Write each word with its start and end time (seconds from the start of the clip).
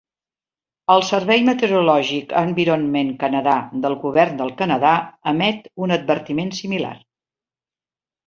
El 0.93 1.03
Servei 1.09 1.43
Meteorològic 1.49 2.31
Environment 2.39 3.11
Canada 3.23 3.53
del 3.85 3.97
Govern 4.07 4.41
del 4.41 4.53
Canadà 4.63 4.93
emet 5.33 5.69
un 5.87 5.95
advertiment 5.99 6.53
similar. 6.61 6.95